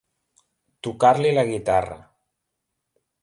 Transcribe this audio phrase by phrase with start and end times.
[0.87, 1.99] Tocar-li la guitarra.